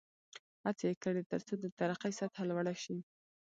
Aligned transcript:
هڅې 0.63 0.85
یې 0.89 0.95
کړې 1.03 1.21
ترڅو 1.31 1.53
د 1.63 1.65
ترقۍ 1.79 2.11
سطحه 2.19 2.43
لوړه 2.49 2.75
شي. 2.83 2.97